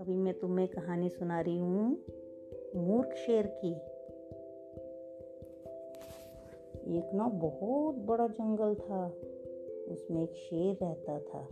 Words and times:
अभी 0.00 0.16
मैं 0.16 0.38
तुम्हें 0.38 0.68
कहानी 0.68 1.08
सुना 1.08 1.40
रही 1.40 1.58
हूँ, 1.58 2.04
मूर्ख 2.76 3.14
शेर 3.14 3.46
की। 3.46 3.72
एक 6.98 7.10
ना 7.14 7.28
बहुत 7.28 7.94
बड़ा 7.94 8.26
जंगल 8.26 8.74
था, 8.74 9.06
उसमें 9.92 10.22
एक 10.22 10.34
शेर 10.34 10.78
रहता 10.82 11.18
था। 11.18 11.48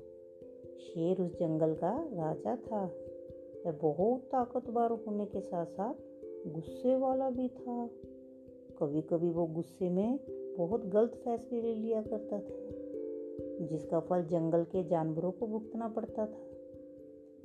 शेर 0.79 1.21
उस 1.21 1.39
जंगल 1.39 1.75
का 1.75 2.09
राजा 2.13 2.57
था 2.57 2.85
वह 3.67 3.73
बहुत 3.73 4.21
ताकतवर 4.21 4.91
होने 4.91 5.27
के 5.27 5.41
साथ 5.41 5.67
साथ 5.67 5.95
गुस्से 6.51 6.97
वाला 6.97 7.31
भी 7.31 7.49
था। 7.49 7.91
कभी 8.79 9.03
कभी 9.03 9.31
वो 9.31 9.47
गुस्से 9.47 9.89
में 9.89 10.19
बहुत 10.59 10.87
गलत 10.87 11.15
फैसले 11.25 11.61
ले 11.61 11.75
लिया 11.75 12.03
करता 12.03 12.39
था, 12.39 13.67
जिसका 13.67 14.01
फल 14.01 14.23
जंगल 14.23 14.65
के 14.65 14.85
जानवरों 14.85 15.31
को 15.31 15.47
भुगतना 15.47 15.89
पड़ता 15.89 16.27
था। 16.27 16.43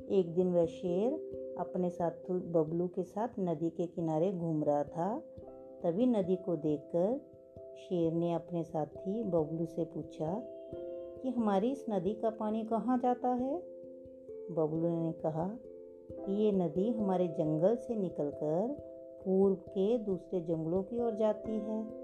एक 0.09 0.33
दिन 0.35 0.53
वह 0.53 0.65
शेर 0.65 1.13
अपने 1.59 1.89
साथ 1.89 2.31
बबलू 2.31 2.87
के 2.87 3.03
साथ 3.03 3.27
नदी 3.39 3.69
के 3.69 3.85
किनारे 3.85 4.31
घूम 4.31 4.63
रहा 4.63 4.83
था। 4.83 5.19
तभी 5.83 6.05
नदी 6.05 6.35
को 6.35 6.55
देखकर 6.55 7.21
शेर 7.77 8.13
ने 8.13 8.33
अपने 8.33 8.63
साथी 8.63 9.23
बबलू 9.23 9.65
से 9.65 9.83
पूछा, 9.83 10.43
कि 11.23 11.29
हमारी 11.29 11.71
इस 11.71 11.85
नदी 11.89 12.13
का 12.13 12.29
पानी 12.29 12.63
कहाँ 12.63 12.97
जाता 12.97 13.29
है? 13.29 13.57
बबलू 14.51 15.05
ने 15.05 15.11
कहा, 15.11 15.59
कि 16.11 16.43
ये 16.43 16.51
नदी 16.51 16.91
हमारे 16.91 17.27
जंगल 17.27 17.75
से 17.75 17.95
निकलकर 17.95 18.67
पूर्व 19.25 19.55
के 19.55 19.97
दूसरे 19.97 20.41
जंगलों 20.41 20.83
की 20.83 20.99
ओर 20.99 21.15
जाती 21.15 21.51
है। 21.51 22.01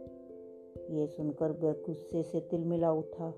ये 0.92 1.08
सुनकर 1.08 1.52
वह 1.52 1.72
गुस्से 1.72 2.24
से 2.24 2.40
तिलमिला 2.40 2.92
उठा। 2.92 3.34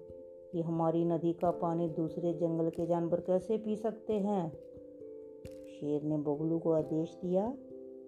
कि 0.51 0.61
हमारी 0.61 1.05
नदी 1.05 1.33
का 1.33 1.51
पानी 1.51 1.89
दूसरे 1.89 2.33
जंगल 2.33 2.69
के 2.69 2.85
जानवर 2.85 3.19
कैसे 3.19 3.57
पी 3.57 3.75
सकते 3.75 4.13
हैं? 4.13 4.49
शेर 5.65 6.03
ने 6.03 6.17
बगलू 6.17 6.59
को 6.59 6.71
आदेश 6.71 7.17
दिया 7.21 7.53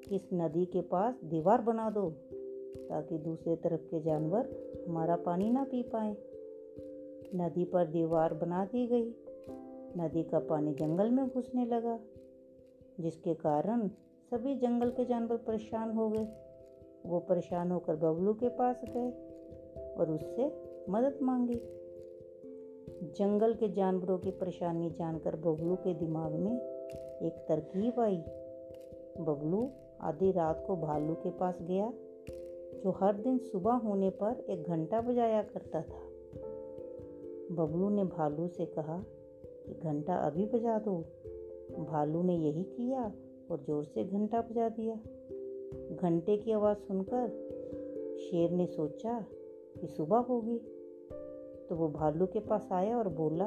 कि 0.04 0.16
इस 0.16 0.30
नदी 0.34 0.66
के 0.66 0.82
पास 0.82 1.21
दीवार 1.24 1.62
बना 1.62 1.90
दो, 1.90 2.10
ताकि 2.90 3.18
दूसरे 3.18 3.55
तरफ़ 3.55 3.82
के 3.82 4.01
जानवर 4.01 4.49
हमारा 4.88 5.16
पानी 5.16 5.51
ना 5.51 5.63
पी 5.63 5.84
पाए। 5.84 6.18
नदी 7.35 7.66
पर 7.66 7.88
दीवार 7.88 8.34
बना 8.34 8.66
दी 8.66 8.88
गई। 8.88 9.16
नदी 9.98 10.23
का 10.23 10.40
पानी 10.40 10.73
जंगल 10.73 11.10
में 11.10 11.27
घुसने 11.27 11.66
लगा, 11.66 11.99
जिसके 12.99 13.34
कारण 13.34 13.88
सभी 14.32 14.55
जंगल 14.55 14.91
के 14.91 15.05
जानवर 15.05 15.38
परेशान 15.38 15.91
हो 15.91 16.10
गए। 16.10 16.27
वो 17.05 17.20
परेशान 17.20 17.71
होकर 17.71 17.96
बबलू 17.96 18.34
के 18.34 18.49
पास 18.49 18.82
गए 18.85 19.12
और 19.98 20.12
उससे 20.12 20.63
मदद 20.90 21.20
मांगी। 21.21 21.62
जंगल 22.90 23.54
के 23.54 23.70
जानवरों 23.70 24.18
की 24.18 24.32
परेशानी 24.32 24.90
जानकर 24.90 25.35
बबलू 25.35 25.76
के 25.76 25.93
दिमाग 25.93 26.32
में 26.32 26.54
एक 27.21 27.46
तरकीब 27.49 27.99
आई। 27.99 28.18
बबलू 29.20 29.71
आधी 30.01 30.32
रात 30.32 30.63
को 30.68 30.76
भालू 30.76 31.13
के 31.13 31.29
पास 31.29 31.57
गया, 31.62 31.93
जो 32.84 32.91
हर 32.91 33.15
दिन 33.15 33.38
सुबह 33.38 33.73
होने 33.73 34.10
पर 34.10 34.46
एक 34.49 34.63
घंटा 34.63 35.01
बजाया 35.01 35.43
करता 35.43 35.82
था। 35.82 36.01
बबलू 37.55 37.90
ने 37.90 38.04
भालू 38.04 38.48
से 38.48 38.65
कहा 38.65 39.05
कि 39.66 39.73
घंटा 39.73 40.16
अभी 40.16 40.45
बजा 40.45 40.79
दो। 40.79 40.98
भालू 41.79 42.23
ने 42.23 42.35
यही 42.35 42.63
किया 42.63 43.13
और 43.51 43.63
ज़ोर 43.68 43.84
से 43.84 44.04
घंटा 44.04 44.41
बजा 44.41 44.70
दिया। 44.70 44.95
घंटे 45.95 46.38
की 46.38 46.51
आवाज़ 46.51 46.77
सुनकर 46.77 47.29
शेर 48.18 48.51
ने 48.51 48.66
सोचा 48.66 49.26
कि 49.82 49.88
सुबह 49.88 50.18
होगी। 50.18 50.80
तो 51.72 51.76
वो 51.76 51.88
भालू 51.88 52.26
के 52.26 52.40
पास 52.40 52.70
आया 52.72 52.98
और 52.98 53.08
बोला, 53.08 53.46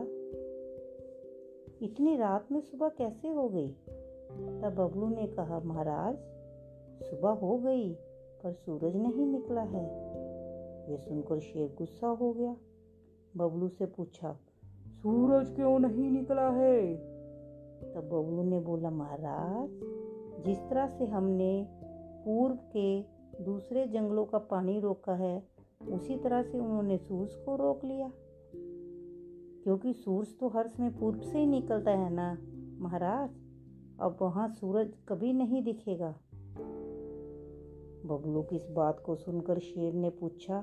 इतनी 1.82 2.16
रात 2.16 2.52
में 2.52 2.60
सुबह 2.60 2.88
कैसे 2.88 3.28
हो 3.28 3.48
गई? 3.48 3.68
तब 4.60 4.74
बबलू 4.78 5.08
ने 5.08 5.26
कहा, 5.26 5.60
महाराज, 5.60 6.16
सुबह 7.04 7.30
हो 7.30 7.58
गई, 7.58 7.92
पर 8.44 8.52
सूरज 8.52 8.96
नहीं 8.96 9.26
निकला 9.26 9.60
है। 9.60 9.84
ये 10.90 10.96
सुनकर 10.96 11.38
शेर 11.38 11.74
गुस्सा 11.78 12.06
हो 12.06 12.32
गया। 12.32 12.56
बबलू 13.36 13.68
से 13.68 13.86
पूछा, 13.86 14.36
सूरज 14.86 15.54
क्यों 15.54 15.78
नहीं 15.78 16.10
निकला 16.10 16.50
है? 16.50 16.96
तब 17.94 18.08
बबलू 18.12 18.42
ने 18.42 18.60
बोला, 18.60 18.90
महाराज, 18.90 19.68
जिस 20.44 20.58
तरह 20.58 20.86
से 20.86 21.04
हमने 21.04 21.66
पूर्व 22.24 22.58
के 22.76 23.00
दूसरे 23.44 23.86
जंगलों 23.86 24.24
का 24.24 24.38
पानी 24.38 24.80
रोका 24.80 25.14
है, 25.14 25.54
उसी 25.92 26.16
तरह 26.16 26.42
से 26.42 26.58
उन्होंने 26.58 26.98
सूरज 26.98 27.34
को 27.34 27.56
रोक 27.56 27.84
लिया। 27.84 28.10
क्योंकि 29.64 29.92
सूरज 29.92 30.38
तो 30.40 30.48
हर 30.48 30.66
समय 30.66 30.90
पूर्व 30.90 31.20
से 31.20 31.38
ही 31.38 31.46
निकलता 31.46 31.90
है 31.90 32.12
ना, 32.12 32.36
महाराज? 32.80 33.30
अब 34.00 34.16
वहाँ 34.22 34.48
सूरज 34.48 34.92
कभी 35.08 35.32
नहीं 35.32 35.62
दिखेगा। 35.62 36.14
बबलू 38.06 38.42
की 38.42 38.56
इस 38.56 38.66
बात 38.70 39.00
को 39.00 39.14
सुनकर 39.14 39.58
शेर 39.58 39.92
ने 39.92 40.10
पूछा, 40.10 40.58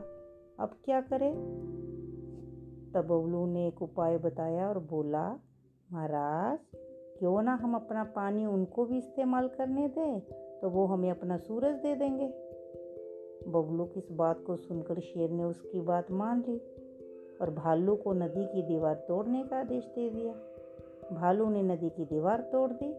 अब 0.59 0.75
क्या 0.85 1.01
करें? 1.01 1.33
तब 2.93 3.05
बबलू 3.05 3.45
ने 3.45 3.67
एक 3.67 3.81
उपाय 3.81 4.17
बताया 4.17 4.67
और 4.69 4.79
बोला, 4.79 5.27
महाराज, 5.93 6.59
क्यों 7.19 7.41
ना 7.41 7.55
हम 7.55 7.75
अपना 7.75 8.03
पानी 8.03 8.45
उनको 8.45 8.85
भी 8.85 8.97
इस्तेमाल 8.97 9.47
करने 9.47 9.87
दें 9.87 10.19
तो 10.61 10.69
वो 10.69 10.85
हमें 10.85 11.09
अपना 11.11 11.37
सूरज 11.37 11.75
दे 11.75 11.95
देंगे? 11.95 12.27
बबलू 13.47 13.85
की 13.85 13.99
इस 13.99 14.11
बात 14.11 14.43
को 14.47 14.55
सुनकर 14.55 14.99
शेर 14.99 15.29
ने 15.29 15.43
उसकी 15.43 15.81
बात 15.81 16.11
मान 16.11 16.43
ली। 16.47 16.57
और 17.41 17.49
भालू 17.49 17.95
को 17.95 18.13
नदी 18.13 18.45
की 18.45 18.61
दीवार 18.61 18.95
तोड़ने 18.95 19.43
का 19.43 19.59
आदेश 19.59 19.85
दे 19.85 20.09
दिया। 20.09 20.33
भालू 21.11 21.49
ने 21.49 21.63
नदी 21.63 21.89
की 21.89 22.05
दीवार 22.05 22.41
तोड़ 22.41 22.71
दी 22.71 22.93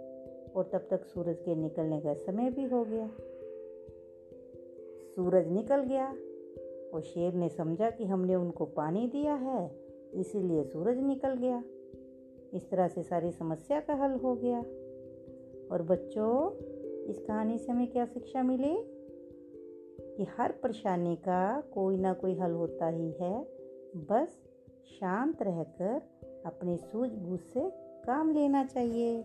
और 0.53 0.70
तब 0.72 0.86
तक 0.91 1.04
सूरज 1.04 1.41
के 1.41 1.54
निकलने 1.54 2.00
का 2.00 2.14
समय 2.14 2.50
भी 2.50 2.64
हो 2.64 2.84
गया। 2.84 3.10
सूरज 5.16 5.48
निकल 5.48 5.80
गया 5.80 6.16
और 6.94 7.00
शेर 7.00 7.34
ने 7.34 7.48
समझा 7.48 7.91
कि 7.91 8.04
हमने 8.04 8.34
उनको 8.34 8.64
पानी 8.64 9.06
दिया 9.06 9.34
है, 9.34 9.70
इसीलिए 10.14 10.64
सूरज 10.64 10.98
निकल 10.98 11.34
गया। 11.34 11.64
इस 12.54 12.70
तरह 12.70 12.88
से 12.88 13.03
सारी 13.03 13.30
समस्या 13.30 13.80
का 13.80 13.94
हल 13.94 14.12
हो 14.12 14.34
गया। 14.34 14.59
और 15.72 15.82
बच्चों, 15.82 16.56
इस 17.04 17.19
कहानी 17.19 17.59
से 17.59 17.72
हमें 17.72 17.86
क्या 17.86 18.06
शिक्षा 18.06 18.42
मिली? 18.42 18.76
कि 20.16 20.26
हर 20.36 20.53
परेशानी 20.53 21.16
का 21.16 21.60
कोई 21.60 21.97
ना 21.97 22.12
कोई 22.12 22.34
हल 22.34 22.53
होता 22.53 22.88
ही 22.88 23.10
है। 23.10 23.61
बस 23.97 24.28
शांत 25.00 25.42
रहकर 25.42 26.00
अपने 26.47 26.76
सूझबूझ 26.76 27.41
से 27.41 27.70
काम 28.06 28.32
लेना 28.32 28.64
चाहिए। 28.64 29.22